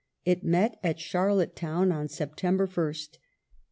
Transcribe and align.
It 0.25 0.43
met 0.43 0.79
at 0.81 0.99
Charlottetown 0.99 1.91
on 1.91 2.07
September 2.07 2.65
1st. 2.65 3.19